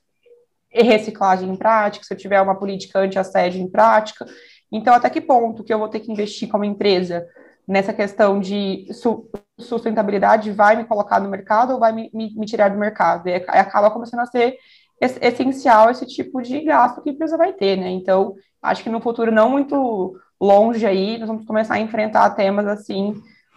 reciclagem 0.73 1.51
em 1.51 1.57
prática, 1.57 2.05
se 2.05 2.15
eu 2.15 2.17
tiver 2.17 2.41
uma 2.41 2.55
política 2.55 3.01
anti-assédio 3.01 3.61
em 3.61 3.69
prática. 3.69 4.25
Então, 4.73 4.95
até 4.95 5.11
que 5.11 5.21
ponto 5.21 5.65
que 5.65 5.73
eu 5.73 5.79
vou 5.79 5.89
ter 5.89 6.00
que 6.00 6.12
investir 6.12 6.49
como 6.49 6.65
empresa 6.65 7.27
nessa 7.67 7.93
questão 7.93 8.41
de 8.41 8.87
su 8.93 9.29
sustentabilidade 9.59 10.50
vai 10.53 10.75
me 10.75 10.85
colocar 10.85 11.21
no 11.21 11.29
mercado 11.29 11.75
ou 11.75 11.79
vai 11.79 11.93
me, 11.93 12.11
me, 12.15 12.35
me 12.35 12.47
tirar 12.47 12.71
do 12.71 12.79
mercado? 12.79 13.29
E 13.29 13.35
acaba 13.35 13.91
começando 13.91 14.21
a 14.21 14.27
ser 14.27 14.57
essencial 15.21 15.91
esse 15.91 16.07
tipo 16.07 16.41
de 16.43 16.61
gasto 16.61 17.03
que 17.03 17.11
a 17.11 17.12
empresa 17.12 17.37
vai 17.37 17.53
ter, 17.53 17.77
né? 17.77 17.91
Então, 17.91 18.35
acho 18.62 18.83
que 18.83 18.91
no 18.91 19.00
futuro 19.00 19.33
não 19.33 19.50
muito 19.50 20.15
longe 20.41 20.87
aí, 20.87 21.19
nós 21.19 21.29
vamos 21.29 21.45
começar 21.45 21.75
a 21.75 21.81
enfrentar 21.81 22.31
temas 22.31 22.67
assim 22.67 23.15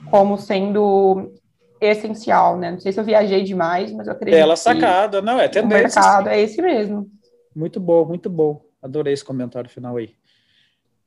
como 0.09 0.37
sendo 0.37 1.31
essencial, 1.79 2.57
né? 2.57 2.71
Não 2.71 2.79
sei 2.79 2.91
se 2.91 2.99
eu 2.99 3.03
viajei 3.03 3.43
demais, 3.43 3.91
mas 3.91 4.07
eu 4.07 4.13
acredito 4.13 4.39
Bela 4.39 4.55
sacada, 4.55 5.21
não, 5.21 5.39
é 5.39 5.47
tendência. 5.47 5.77
O 5.77 5.81
mercado 5.81 6.25
sim. 6.25 6.31
é 6.31 6.41
esse 6.41 6.61
mesmo. 6.61 7.07
Muito 7.55 7.79
bom, 7.79 8.05
muito 8.05 8.29
bom. 8.29 8.61
Adorei 8.81 9.13
esse 9.13 9.23
comentário 9.23 9.69
final 9.69 9.97
aí. 9.97 10.13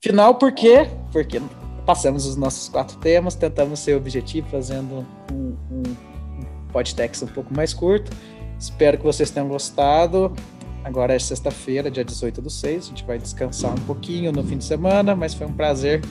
Final 0.03 0.35
por 0.35 0.53
quê? 0.53 0.89
Porque 1.13 1.41
passamos 1.85 2.27
os 2.27 2.37
nossos 2.37 2.69
quatro 2.69 2.97
temas, 2.99 3.35
tentamos 3.35 3.81
ser 3.81 3.95
objetivo, 3.95 4.49
fazendo 4.49 5.07
um, 5.33 5.57
um, 5.71 5.83
um 5.83 5.83
podtext 6.73 7.25
um 7.25 7.29
pouco 7.29 7.55
mais 7.55 7.73
curto. 7.73 8.11
Espero 8.59 8.99
que 8.99 9.05
vocês 9.05 9.31
tenham 9.31 9.49
gostado. 9.49 10.33
Agora 10.85 11.15
é 11.15 11.19
sexta-feira, 11.19 11.91
dia 11.91 12.05
18 12.05 12.41
do 12.41 12.51
6. 12.51 12.85
A 12.85 12.89
gente 12.89 13.05
vai 13.05 13.19
descansar 13.19 13.73
um 13.73 13.85
pouquinho 13.87 14.31
no 14.31 14.43
fim 14.45 14.57
de 14.57 14.65
semana, 14.65 15.17
mas 15.17 15.35
foi 15.35 15.47
um 15.47 15.53
prazer. 15.53 16.03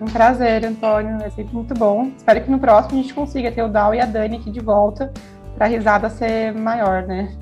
Um 0.00 0.06
prazer, 0.06 0.64
Antônio. 0.64 1.16
É 1.22 1.30
sempre 1.30 1.54
muito 1.54 1.74
bom. 1.74 2.10
Espero 2.16 2.42
que 2.42 2.50
no 2.50 2.58
próximo 2.58 2.98
a 2.98 3.02
gente 3.02 3.14
consiga 3.14 3.52
ter 3.52 3.62
o 3.62 3.68
Dal 3.68 3.94
e 3.94 4.00
a 4.00 4.06
Dani 4.06 4.36
aqui 4.36 4.50
de 4.50 4.60
volta 4.60 5.12
para 5.54 5.66
a 5.66 5.68
risada 5.68 6.08
ser 6.08 6.54
maior, 6.54 7.02
né? 7.06 7.36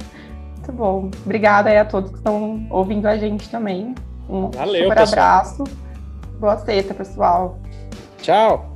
Muito 0.56 0.72
bom. 0.72 1.10
Obrigada 1.24 1.70
aí 1.70 1.78
a 1.78 1.84
todos 1.84 2.10
que 2.10 2.18
estão 2.18 2.66
ouvindo 2.70 3.06
a 3.06 3.16
gente 3.16 3.48
também. 3.48 3.94
Um 4.28 4.50
Valeu, 4.50 4.82
super 4.82 4.96
pessoal. 4.96 5.22
abraço. 5.22 5.64
Boa 6.40 6.56
sexta, 6.56 6.94
pessoal. 6.94 7.58
Tchau. 8.22 8.69